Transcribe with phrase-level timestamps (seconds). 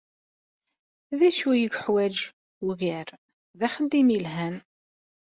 [1.19, 2.17] D acu yeḥwaǧ
[2.67, 3.07] ugar,
[3.59, 4.55] d axeddim yelhan.